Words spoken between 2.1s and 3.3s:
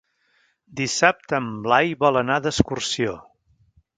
anar d'excursió.